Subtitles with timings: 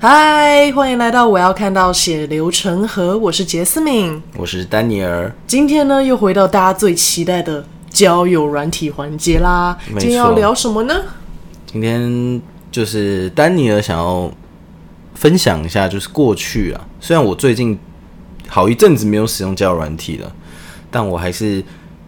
[0.00, 3.18] 嗨，欢迎来到我要看到血流成河。
[3.18, 5.34] 我是杰斯敏，我是丹尼尔。
[5.44, 9.76] 今天呢，又回到大家最期待的交友软体环节啦。
[9.98, 10.94] 今天要聊什么呢？
[11.66, 14.30] 今天就是丹尼尔想要
[15.14, 17.76] 分享一下，就是过去啊，虽然我最近
[18.46, 20.32] 好一阵子没有使用交友软体了，
[20.92, 21.60] 但我还是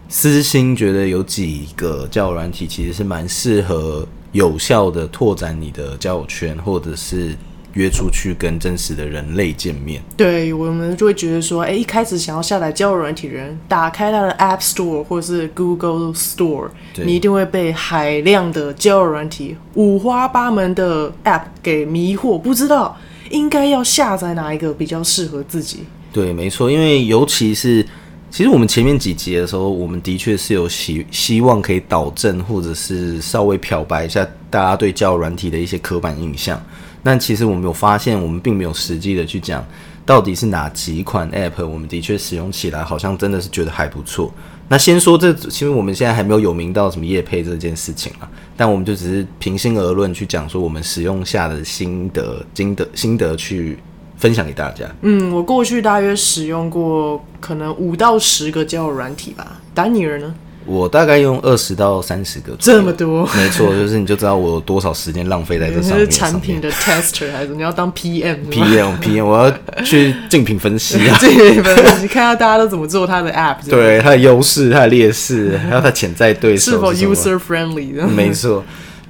[0.07, 4.07] 私心觉得有几个交友软体其实是蛮适合。
[4.31, 7.35] 有效的拓展你的交友圈，或者是
[7.73, 10.01] 约出去跟真实的人类见面。
[10.17, 16.69] 对，我们就会觉得说，哎，一开始想要下载交友软体的人，打开他的 App Store 或者是 Google Store，
[17.03, 22.97] 你一定会被海量的交友软体、五花八门的 App 给迷惑，不知道
[23.29, 25.79] 应该要下载哪一个比较适合自己。
[26.11, 27.85] 对，没错，因为尤其是。
[28.33, 36.57] 其实我们前面几集的时候，我们的确是有希希望可以导正，或者是稍微漂白一下大家对交友软体的一些刻板印象。
[37.03, 39.65] 但其实我们有发现，我们并没有实际的去讲
[40.05, 44.31] 到底是哪几款 App，我们的确使用起来好像真的是觉得还不错。
[44.67, 53.77] 那先说这，其实我们现在还没有有名到什么业配这件事情啊，但我们就只是平心而论去讲说我们使用下的心得、心得、心得去。
[54.17, 54.85] 分享给大家。
[55.01, 59.59] 嗯，我过去大约使用过可能五到十个交友软体吧。
[59.73, 60.35] 丹尼尔呢？
[60.65, 62.53] 我大概用二十到三十个。
[62.59, 63.27] 这么多？
[63.35, 65.99] 没错，就是你就知道我有多少时间浪费在这上面。
[66.07, 78.07] 你是产品的 tester 还是你要当 PM？PM，PM，我要去竞品分析啊， 竞品分析，看下大家都怎么做他的 app，对它的优势、它的劣势，还有它潜在对手是否 user friendly 的。
[78.07, 78.63] 没错。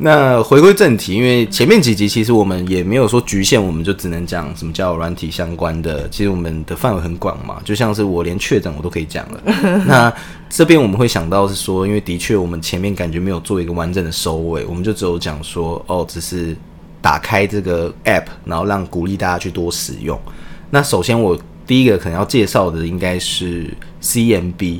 [0.04, 6.10] 那回归正题，因为前面几集其实我们也没有说局限，我们就只能讲什么叫软体相关的。
[6.10, 9.42] 其实我们的范围很广嘛，就像是我连确诊我都可以讲了。
[9.86, 10.12] 那
[10.50, 16.58] 这边我们会想到是说，因为的确我们前面感觉没有做一个完整的收尾，我们就只有讲说哦，只是
[17.00, 20.20] 打开这个 app，然后让鼓励大家去多使用。
[20.72, 23.72] 那首先我第一个可能要介绍的应该是
[24.02, 24.80] CMB。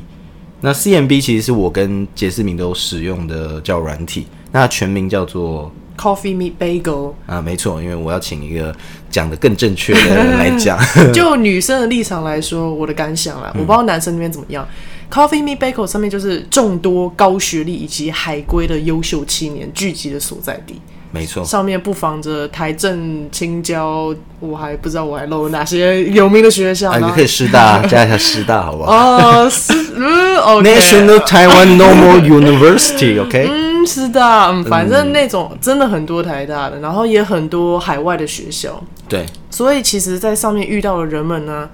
[0.62, 4.26] 那 CMB 其实是我跟杰斯明都使用的叫软体。
[4.52, 8.74] 那全名叫做 Coffee Meet Bagel 啊，没错，因为我要请一个
[9.10, 10.78] 讲的更正确的人来讲。
[11.12, 14.66] 就女生的立场来说，我的感想啦，我不知道男生那边怎么样。
[14.70, 20.80] 嗯、Coffee Meet Bagel 上面就是众多高学历以及海归的优秀青年聚集的所在地。
[21.14, 26.90] 没错，上面不防着台政、青交，我还不知道我还漏了哪些有名的学校。
[26.90, 28.90] 啊，你可以师大 加一下师大，好不好？
[28.96, 30.74] 哦，是，嗯，OK。
[30.74, 33.46] National Taiwan Normal University，OK。
[33.50, 38.82] 嗯，师大，嗯，反正那种真的很多台大的，然后也很多海外的学校。
[39.06, 41.68] 对，所以其实，在上面遇到的人们呢，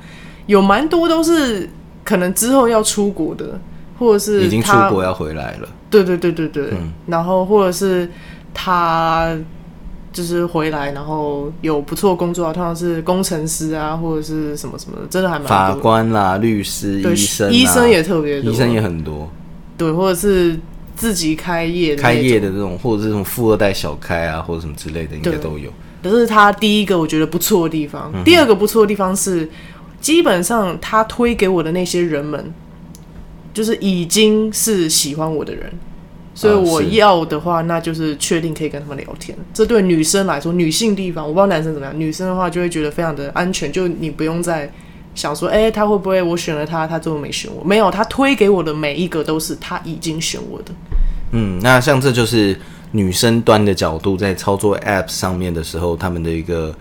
[0.46, 1.70] 有蛮多都是
[2.08, 3.60] 可能之后要出国的，
[3.98, 5.68] 或者是已经出国要回来了。
[5.90, 8.08] 对对对对对，嗯，然后或者是。
[8.60, 9.36] 他
[10.12, 15.38] 就是回来，然后有不错的工作啊，通常是工程师啊，或者是什么什么的，真的还。
[15.40, 19.30] 法官啦、律师、医生、啊，医生也特别多，医生也很多。
[19.76, 20.58] 对，或者是
[20.96, 25.70] 自己开业的、开业的这种，或者是这种富二代小开啊，或者什么之类的，应该都有。
[26.02, 28.10] 这是他第一个我觉得不错的地方。
[28.12, 29.48] 嗯、第二个不错的地方是，
[30.00, 32.52] 基本上他推给我的那些人们，
[33.52, 35.72] 就是已经是喜欢我的人。
[36.34, 39.36] 所以我要的话，那就是确定可以跟他们聊天。
[39.52, 41.98] 这对女生来说，女性地方我不知道男生怎么样。
[41.98, 44.72] 女生的话就会觉得非常的安全，就你不用再
[45.16, 47.64] 想说，哎，他会不会我选了他，他最后没选我？
[47.64, 50.72] 没有，他推给我的每一个都是他已经选我的。
[51.32, 52.56] 嗯，那像这就是
[52.92, 56.72] 女生端的角度在操作 App 上面的时候，他们的一个。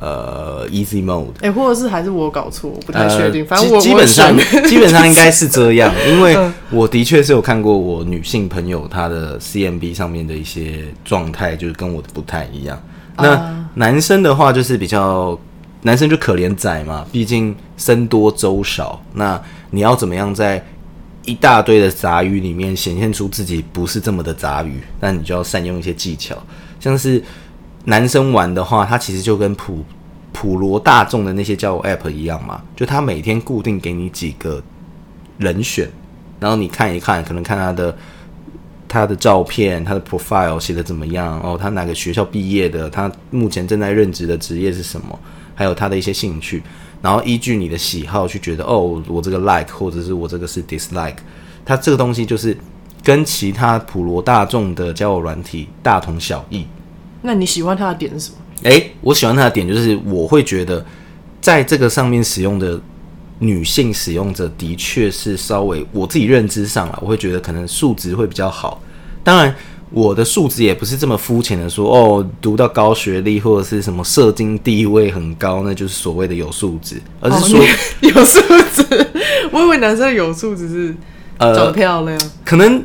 [0.00, 3.42] 呃，easy mode，哎、欸，或者是还是我搞错，我不太确定。
[3.42, 4.34] 呃、反正我基本上
[4.66, 6.34] 基本上应该是这样， 因为
[6.70, 12.82] 我的确是有看过我女性朋友她的 CMB 上面的一些状态，就是跟我的不太一样。
[13.18, 15.38] 那男生的话就是比较，
[15.82, 18.98] 男生就可怜仔嘛，毕竟僧多粥少。
[19.12, 19.38] 那
[19.70, 20.64] 你要怎么样在
[21.26, 24.80] 一大堆的杂鱼里面显现出自己不是这么的杂鱼？
[24.98, 26.34] 那你就要善用一些技巧，
[26.80, 27.22] 像是。
[27.84, 29.82] 男生玩的话，他其实就跟普
[30.32, 34.62] 普罗大众的那些交友 App 一样嘛，就他每天固定给你几个
[35.38, 35.90] 人选，
[36.38, 37.96] 然后你看一看，可能看他的
[38.86, 45.18] 他的照片，他的 profile 写的怎么样，哦，他哪个学校毕业的，他目前正在任职的职业是什么，
[45.54, 46.62] 还有他的一些兴趣，
[47.00, 51.16] 然后依据你的喜好去觉得，哦，我这个 like 或者是我这个是 dislike，
[51.64, 52.56] 他这个东西就是
[53.02, 56.66] 跟其他普罗大众的交友软体大同小异。
[57.22, 58.36] 那你喜欢他的点是什么？
[58.62, 60.84] 诶、欸，我喜欢他的点就是，我会觉得
[61.40, 62.80] 在这个上面使用的
[63.38, 68.82] 女性使用者的确是稍微我自己认知上了，我会觉得可能素质会比较好。
[69.24, 69.54] 当然，
[69.90, 77.64] 我的素质也不是这么肤浅的说哦，读到高学历或者是什么社经地位很高，那就是所谓的有素质，而是说、哦、
[78.00, 78.40] 有素
[78.74, 79.06] 质。
[79.50, 80.94] 我以为男生有素质是
[81.38, 82.84] 长得漂亮，呃、可能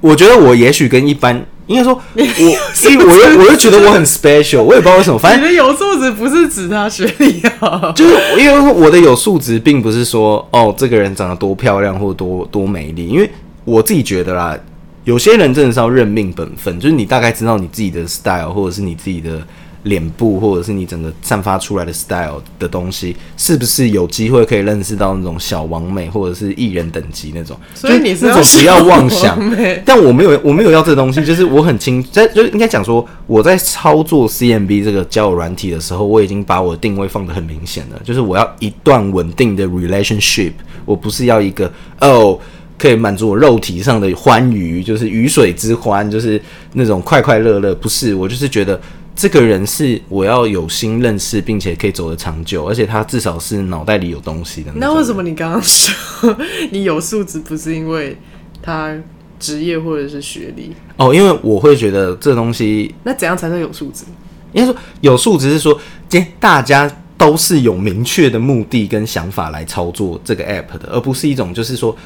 [0.00, 5.18] 我觉得我也许跟一般应该说 我，所以我又我又觉得我很 special，我也不知道为什么。
[5.18, 13.30] 反正你的有素质不是指他学历啊，就是因为我的有素质并不是说哦，这个人长得多漂亮或多多美丽，因为
[13.64, 14.56] 我自己觉得啦。
[15.04, 19.40] 有些人真的是要认命本分，就是你大概知道你自己的 style，或者是你自己的
[19.84, 27.56] 脸部，或者是你整个散发出来的 style 的东西，是不是有机会可以认识到那种小王美，或者是艺人等级那种？
[27.74, 29.38] 所以你是那种不要妄想。
[29.84, 40.52] 但我没有，我没有要这东西，就是我很清，在就应该讲说，我在操作 CMB 这个交友软体的时候，我已经把我的定位放得很明显了，就是我要一段稳定的 relationship，
[40.84, 42.38] 我不是要一个哦。
[42.78, 46.38] 可以满足我肉体上的欢愉，就是鱼水之欢，就是
[46.74, 47.74] 那种快快乐乐。
[47.76, 48.78] 不是，我就是觉得
[49.16, 54.86] 这个人是我要有心认识，并且可以走得长久，而且他至少是脑袋里有东西的那。
[54.86, 56.36] 那为什么你刚刚说
[56.70, 58.14] 你有素质，不是因为
[58.62, 58.94] 他
[59.40, 60.70] 职业或者是学历？
[60.98, 62.94] 哦，因为我会觉得这东西。
[63.04, 64.04] 那怎样才能有素质？
[64.52, 65.72] 应该说有素质是说，
[66.10, 71.96] 今天大家都是有明确的目的跟想法来操作这个 app 的，而不是一种就是说。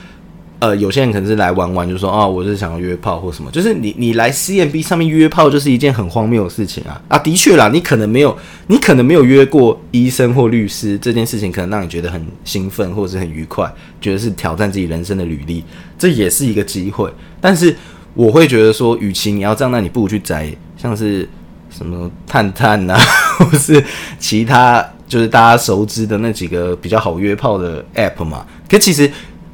[0.61, 7.19] 呃，有些人可能是来玩玩，就说啊，我是想要约炮或什么，就是你你来 CMB 上面约炮，就是一件很荒谬的事情啊啊！
[7.19, 8.37] 的确啦，你可能没有，
[8.67, 13.73] 你可能没有约过医生或律师，这件事情可能让你觉得很兴奋或者是很愉快，
[14.03, 15.65] 觉得是挑战自己人生的履历，
[15.99, 17.11] 这也是一个机会。
[17.41, 17.75] 但是
[18.13, 21.27] 我会觉得说，与其你要这样，那你不如去载像是
[21.71, 22.99] 什么探探呐，
[23.41, 23.83] 或是
[24.19, 28.45] 其他就是大家熟知的那几个比较好约炮的 App 嘛。
[28.69, 29.11] 可其实。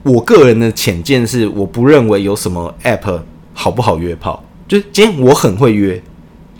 [0.06, 3.20] 我个人的浅见是，我不认为有什么 app
[3.52, 4.42] 好不好约炮。
[4.68, 6.00] 就是今天我很会约，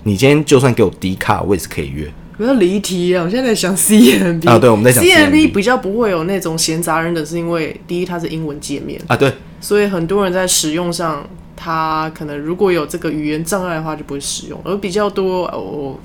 [0.03, 2.13] 你今天就算给我低卡，我也是可以约。
[2.37, 3.25] 不要离题啊！
[3.25, 11.27] 我现在在想 CMB 啊，对，我们在想 CMB 比较不会有那种闲杂人的是因为第一它是英文界面啊，对，所以很多人在使用上。
[11.57, 14.61] 他可能如果有这个语言障碍的话，就不会使用。
[14.63, 15.97] 而比较多，哦，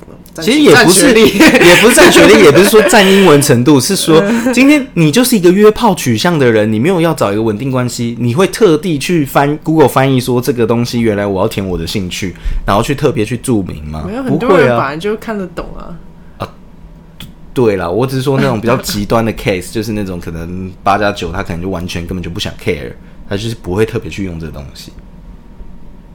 [0.42, 12.34] 其实也不是， 也不是占学历，也不是说占英文程度，是说 今天你就是一个约炮取向的人，你没有要找一个稳定关系，你会特地去翻 Google 翻译说这个东西原来我要填我的兴趣，
[12.66, 14.06] 然后去特别去注明吗？
[14.08, 15.94] 没有，很多人本来就看得懂啊。
[16.38, 16.48] 啊，
[17.54, 22.94] 对啦，我只是说那种比较极端的 case，就是那种可能八加九，他可能就完全根本就不想 care，
[23.28, 24.94] 他就是不会特别去用这个东西。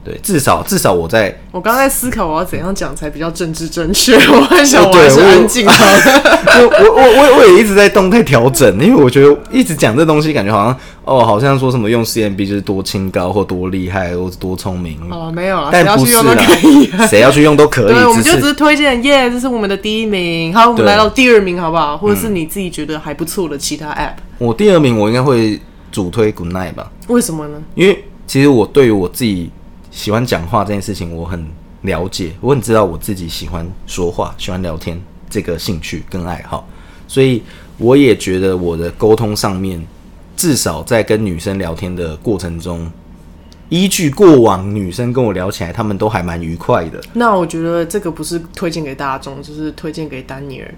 [0.07, 4.15] 对，至少至少我在，我刚在思考我要怎样讲才比较政治正确。
[4.31, 5.85] 我很想我还是安静好
[6.59, 14.97] 我我我我我也一直在动态调整，因为我觉得一直讲这东西，感觉好像哦，好像说什么用 CMB 就是多清高或多厉害或多聪明。
[15.11, 16.37] 哦，没有啦，但不是啦，
[17.07, 17.93] 谁要去用都可以。
[17.93, 20.53] 对，我们就只是推荐，耶，这是我们的第一名。
[20.53, 21.97] 好，我们来到第二名，好不好？
[21.97, 24.13] 或者是你自己觉得还不错的其他 App。
[24.37, 25.59] 我第二名，我应该会
[25.91, 26.89] 主推 Good Night 吧？
[27.07, 27.61] 为什么呢？
[27.75, 29.49] 因为其实我对于我自己。
[29.97, 31.43] 喜欢讲话这件事情，我很
[31.81, 36.69] 了解，我很知道我自己喜欢说话、喜欢聊天这个兴趣跟爱好，
[37.07, 37.41] 所以
[37.79, 39.83] 我也觉得我的沟通上面，
[40.35, 42.87] 至少在跟女生聊天的过程中，
[43.69, 47.03] 依据过往女生跟我聊起来，她们都还蛮愉快的。
[47.13, 50.71] 那我觉得这个不是推荐给大众，就是推荐给丹尼尔。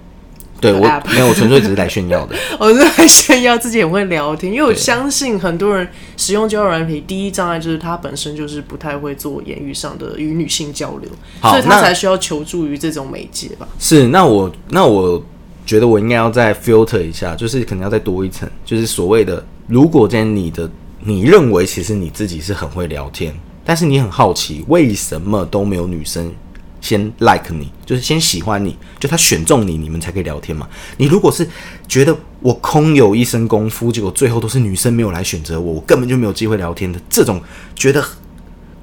[0.60, 0.80] 对我
[1.12, 2.36] 没有，我纯粹只是来炫耀的。
[2.60, 5.88] 我是来炫耀自己很会聊天，因为我相信很多人
[6.18, 11.10] 使用交友软体，第一障碍就是他本身就是不太会做言语上的与女性交流，
[11.42, 13.68] 所以他才需要求助于这种媒介吧。
[13.80, 15.24] 是，那我那我
[15.66, 20.70] 觉得我应该要再 filter 一下，就是可能要再多一层，就是所谓的，如果今天你的
[21.02, 26.32] 你认为其实你自己是很会聊天，但是你很好奇为什么都没有女生。
[26.82, 30.68] 先 like 你，就是先喜欢你，就他选中你，你们才可以聊天嘛。
[30.98, 31.48] 你如果是
[31.88, 37.42] 觉得我空有一身功夫，结果最后都是女生没有来选择我，我根本就没有机会聊天的这种，
[37.76, 38.04] 觉得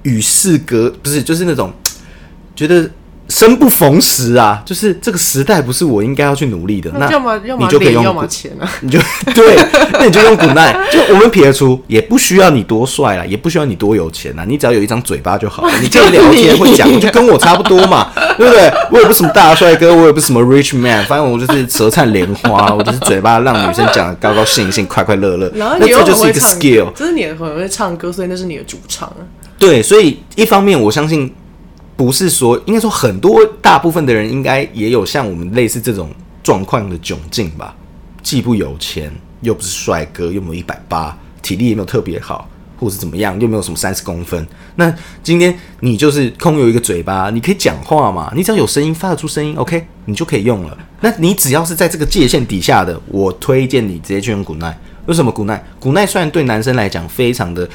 [0.03, 1.73] 与世隔不是，就是那种
[2.55, 2.91] 觉得。
[3.29, 6.91] 生不逢时啊，就是这个时代不是我应该要去努力的。
[6.95, 8.99] 那要么要么你就可以用，要么钱啊，你就
[9.35, 9.57] 对，
[9.93, 10.93] 那你就用 Good Night。
[10.93, 15.73] 就我们撇除，也不需要你多帅啦，也不需要你多有钱啦，你只要有一张嘴巴就好了。
[15.83, 18.73] 你可以聊天会讲，就跟我差不多嘛，对不对？
[18.93, 25.51] 我也不是什么大帅哥，我也不是什么 rich man，反正我就是舌灿莲花，我就是嘴巴让女生讲的高高兴兴、快快乐乐。
[25.57, 29.19] 然后那这就是一个 skill，这是你很会唱歌，所以那是你的主唱啊。
[29.59, 31.33] 对，所以一方面我相信。
[31.97, 36.11] 不是说，应该说很多大部分的人应该也有像我们类似这种
[36.43, 37.75] 状况的窘境吧？
[38.23, 39.11] 既不有钱，
[39.41, 42.47] 又不是帅哥，又没有一百八，体力也没有特别好，
[42.79, 44.47] 或者是怎么样，又没有什么三十公分。
[44.75, 48.31] 那今天你就是空有一个嘴巴，你可以讲话嘛？
[48.37, 50.77] 你只要有声音，发得出声音，OK，你就可以用了。
[51.01, 54.75] 那你只要是在这个界限底下的，我推荐你直接去用 Good Night。
[55.07, 57.67] 为什么 Good Night？Good Night 虽然对男生来讲非常的。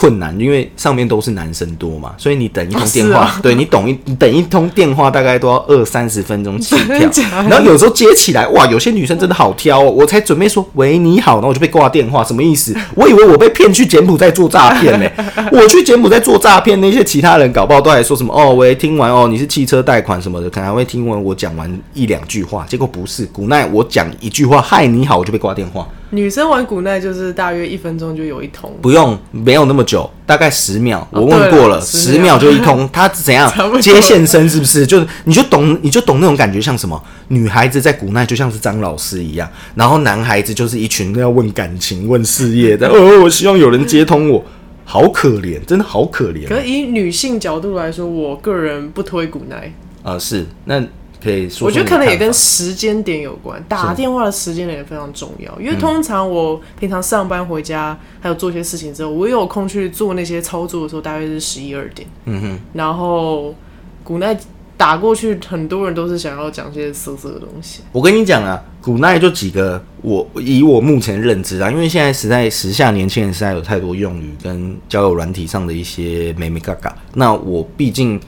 [0.00, 7.10] 困难，因为上面都是男生多嘛，所以你等一通电话，哦、 对你懂一你等一通电话大概都要二三十分钟起跳，
[7.50, 12.74] 然后有时候接起来，哇，有些女生真的好挑哦，我才准备说喂你好，然后我就被挂电话，什么意思？
[12.96, 15.06] 我以为我被骗去柬埔寨做诈骗呢，
[15.52, 25.86] 我去柬埔寨做诈骗，那些其他人搞不好都还说什么哦喂，听完哦你是汽车贷款什么的，可能还会听完我讲完一两句话，结果不是，古奈我讲一句话嗨你好，我就被挂电话。
[26.10, 31.06] 女生玩古奈就是大约一分钟就有一通，不用，没有那么久，大概十秒。
[31.12, 32.88] 我问过了，哦、十秒就一通。
[32.92, 33.50] 他怎样
[33.80, 34.84] 接线生是不是？
[34.84, 37.00] 就是你就懂，你就懂那种感觉，像什么？
[37.28, 42.88] 女孩子在古奈就像是张老师一样，然后男孩子就是一群要问感情、问事业的。
[42.90, 44.44] 哦，我希望有人接通我，
[44.84, 46.48] 好可怜，真的好可怜。
[46.48, 49.72] 可以女性角度来说，我个人不推古奈。
[50.02, 50.82] 啊、呃，是那。
[51.22, 55.60] 可以说，我觉得可能也跟时间点有关，打电话的时间点也非常重要。
[55.60, 62.08] 因为通常我平常上班回家，还有做些事情之后，我有空去做那些操作的时候，大约是十一二点。
[62.24, 62.58] 嗯哼。
[62.72, 63.54] 然后
[64.02, 64.34] 古奈
[64.76, 67.82] 打过去，很多人都是想要讲些色色的东西。
[67.92, 76.96] 我跟你讲啊，古奈就几个，我以我目前认知啊，因为现在时代时下年轻人实在有太多用语跟交友软体上的一些美眉嘎嘎。
[77.14, 78.18] 那我毕竟。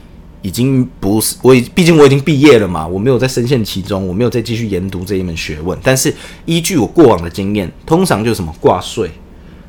[0.43, 5.75] 已经不是我已，毕竟我已经毕业了嘛，我没有再深陷其中，我没有再继续研读这一门学问。
[5.81, 6.13] 但是
[6.45, 9.09] 依据我过往的经验，通常就是什么挂税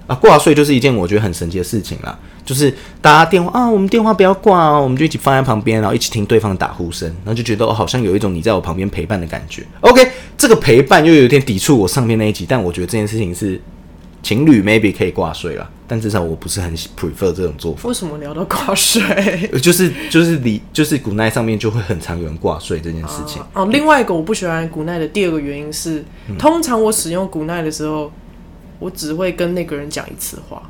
[0.07, 2.19] 啊，挂税就是一件我觉得很神奇的事情啦。
[2.45, 9.62] 就是大家电话啊，我们电话不要挂哦，我们就一起放在旁边，然后一起听对方的打呼声，然后就觉得哦，好像有一种你在我旁边陪伴的感觉。
[9.81, 13.61] OK，这个陪伴又有点抵触我上面那一集，但我觉得这件事情是。
[14.25, 17.87] 情侣 maybe 可以挂税了，但至少我不是很 prefer 这种做法。
[17.88, 19.02] 为什么聊到挂税？
[19.62, 23.43] 就是就是你就是古奈上面就会很常有人挂税这件事情。
[23.43, 28.11] 哦、啊啊，另外一个我不喜欢古奈的第二个原因是，嗯、通常我使用古奈的时候，
[28.78, 30.62] 我只会跟那个人讲一次话。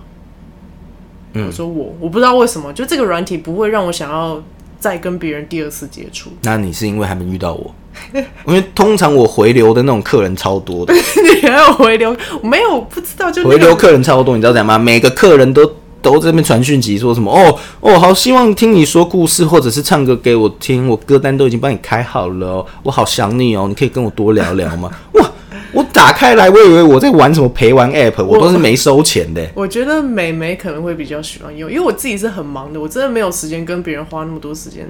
[1.34, 4.42] 嗯，我说我我不知道为什么，就这个软体不会让我想要
[4.80, 6.30] 再跟别人第二次接触。
[6.42, 7.72] 那你是因为还没遇到我？
[8.46, 10.94] 因为通常我回流的那种客人超多的，
[11.42, 12.16] 你还有回流？
[12.42, 14.78] 我没有不知道就回流客人超多，你知道怎样吗？
[14.78, 15.64] 每个客人都
[16.02, 17.30] 都在这边传讯息说什么？
[17.32, 24.90] 哦哦，好希望听你说故事，或者是唱歌给我听，我歌单都已经帮你开好了哦，我好想你哦，你可以跟我多聊聊吗？
[25.14, 25.30] 哇，
[25.72, 29.44] 我打开来，我以为我在玩什么陪玩 app，我都是没收钱的。
[29.54, 34.86] 我觉得美眉可能会比较喜欢用，因为我自己是很忙的，我真的没有时间跟别人花那么多时间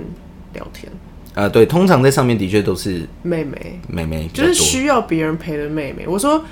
[0.53, 0.91] 聊天。
[1.35, 6.05] 啊、呃，对，通常在上面的确都是妹妹，妹妹就是需要别人陪的妹妹。
[6.07, 6.45] 我说，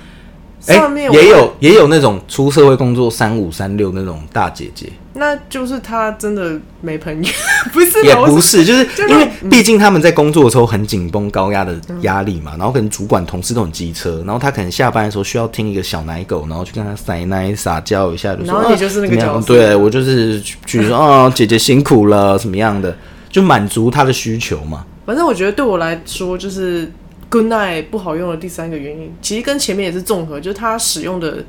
[0.59, 7.31] 上面也有也有那种出社会工作三五三六那种大姐姐，那就是她真的没朋友，
[7.71, 22.93] 不是也不是，就是因为毕竟他们在工作的时候很紧绷、高压的压力嘛，然后可能主管同事都很机车，然后他可能下班的时候需要听一个小奶狗，然后去跟他塞奶撒娇一下，就说，然后你就是那个角色，对我就是去说啊，姐姐辛苦了，什么样的。
[23.33, 24.85] 就满足他的需求嘛。
[25.07, 26.89] 反正我觉得对我来说，就是
[27.29, 31.43] Good Night 不好用的第三个原因，其实跟前面也是综合，就是它使用的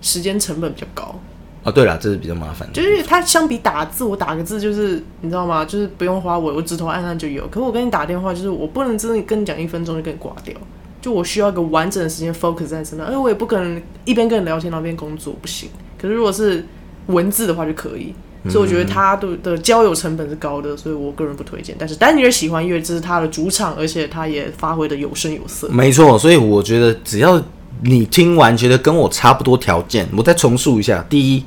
[0.00, 1.14] 时间成本比较高。
[1.62, 2.66] 哦，对了，这是比较麻烦。
[2.72, 5.62] 就是它相比打字，我打个字就是你知道吗？
[5.62, 7.46] 就是不用花我，我指头按按就有。
[7.48, 10.54] 可是我跟你打电话，就是我不能真的跟你讲一分钟就跟你挂掉，
[11.02, 15.68] 就我需要一个完整的时间 focus 在身上，而且我也不可能一边跟你聊天，然后一边工作，不行。
[16.00, 16.64] 可是如果是
[17.08, 18.14] 文字的话就可以。
[18.48, 21.74] 所以我觉得他的的交友成本是高的，所以我个人不推荐。
[21.78, 25.68] 但是丹尼尔喜欢，因为这是他的主场，而且他也发挥的有声有色。
[25.68, 27.42] 没错，所以我觉得只要
[27.82, 31.44] 你听完觉得跟我差不多条件，我再重述一下：第一，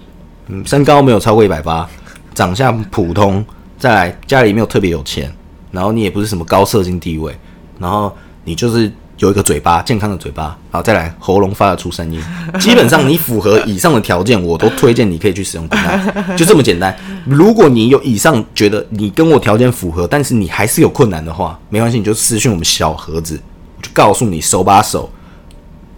[0.47, 1.89] 嗯，身高没有超过一百八，
[2.33, 3.43] 长相普通；
[3.77, 5.31] 再来，家里没有特别有钱，
[5.71, 7.35] 然后你也不是什么高社经地位，
[7.79, 8.91] 然后你就是。
[9.19, 12.21] 有一个嘴巴，健康的嘴巴，好，再来喉咙发得出声音，
[12.59, 15.69] 基本上你符合以上的条件，我都推荐你可以去使用
[16.37, 16.95] 就这么简单。
[17.25, 23.39] 如果你有以上觉得你跟我条件符合，但是你还是有困难的话，没关系，你就私讯我们小盒子，
[23.77, 25.09] 我就告诉你手把手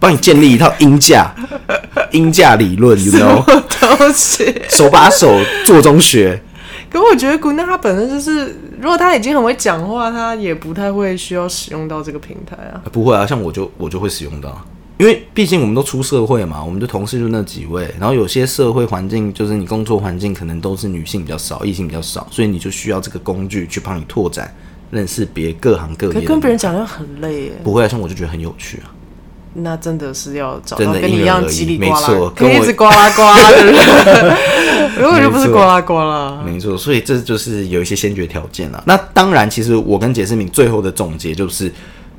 [0.00, 1.32] 帮你建立一套音架
[2.10, 3.44] 音架理论，you know，
[3.78, 6.42] 东西手把手做中学。
[6.92, 12.82] 可我觉得 Good Night 它本身就是，如果他已经很会讲话，他也不太会需要使用到这个平台啊。
[12.92, 14.62] 不会啊，像我就我就会使用到，
[14.98, 24.54] 因为毕竟我们都出社会嘛，我们的同事就那几位，然后有些社会环境就是你工作环境可能都是女性比较少，异性比较少，所以你就需要这个工具去帮你拓展
[24.90, 26.12] 认识别各行各业。
[26.12, 27.52] 可跟别人讲要很累耶。
[27.64, 28.92] 不会啊，像我就觉得很有趣啊。
[29.54, 33.74] 那真的是要找真的到跟你一样叽里呱啦可以一直呱啦呱啦的人，
[35.02, 36.42] 如果就不是呱啦呱啦。
[36.44, 38.82] 没错，所以这就是有一些先决条件了。
[38.86, 41.64] 那当然，其实我跟解释明最后的总结就是，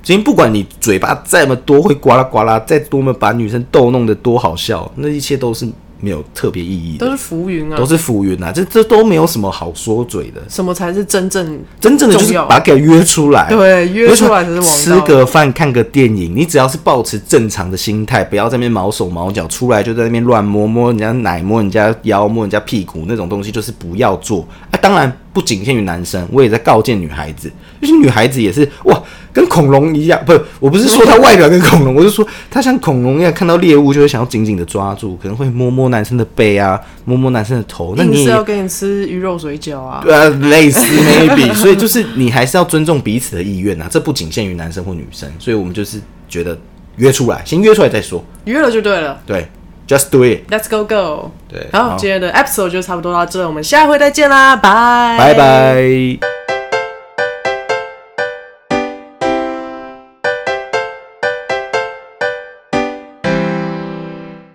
[0.01, 5.67] 今天不管你嘴巴再么多会呱啦呱啦，再多么把女生逗弄的多好笑，那一切都是。
[6.03, 10.41] 没有特别意义的，都是浮云啊，都是浮云啊，这这都没有什么好说嘴的。
[10.49, 14.75] 什么才是真正真正的就是把它给约出来，对，约出来才是王道。
[14.75, 24.45] 吃个饭，看个电影，你只要是保持正常的心态，不要在那边毛手毛脚，出来就在那边乱摸摸人家奶，摸人家腰，摸人家屁股那种东西，就是不要做。
[24.71, 29.03] 啊，当然不仅限于男生，我也在告诫女孩子，就是女孩子也是哇。
[29.33, 37.95] 跟恐龙一样，不，我不是说她外表跟恐龙，我是说她像恐龙一样，看到猎物就会想要紧紧的抓住，可能会摸摸男生的背啊，摸摸男生的头。
[37.97, 40.01] 那你是要给你吃鱼肉水饺啊？
[40.05, 45.99] 对啊，类似 maybe，所以就是你还是要尊重彼此的意愿啊，这不仅限于男生或女生，所以我们就是
[46.29, 46.55] 觉得
[46.97, 49.47] 约出来，先约出来再说，约了就对了，对
[49.87, 56.32] ，just do it，let's go go，对，好，好，今天的 episode 就差不多到这，我们下回再见啦，拜拜拜。